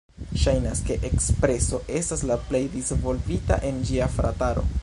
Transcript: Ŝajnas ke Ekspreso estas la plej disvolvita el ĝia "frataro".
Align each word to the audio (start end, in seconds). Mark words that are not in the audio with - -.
Ŝajnas 0.43 0.79
ke 0.87 0.97
Ekspreso 1.09 1.81
estas 2.01 2.25
la 2.31 2.39
plej 2.49 2.65
disvolvita 2.79 3.63
el 3.71 3.83
ĝia 3.91 4.13
"frataro". 4.19 4.71